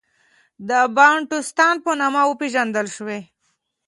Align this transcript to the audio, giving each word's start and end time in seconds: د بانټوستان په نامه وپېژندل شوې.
د 0.69 0.71
بانټوستان 0.95 1.75
په 1.85 1.91
نامه 2.01 2.21
وپېژندل 2.27 2.87
شوې. 2.95 3.19